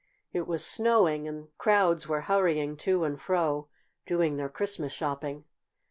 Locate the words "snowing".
0.65-1.27